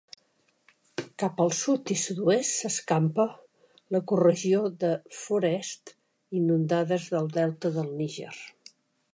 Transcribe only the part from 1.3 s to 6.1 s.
al sud i sud-oest s'escampa l'ecoregió de Forests